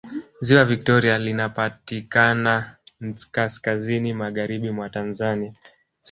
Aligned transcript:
Ziwa 0.41 0.65
Viktoria 0.65 1.17
linapatikanankaskazini 1.17 4.13
Magharibi 4.13 4.71
mwa 4.71 4.89
Tanzania 4.89 5.53